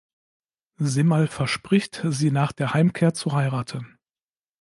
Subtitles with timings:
[0.79, 3.99] Simmerl verspricht, sie nach der Heimkehr zu heiraten.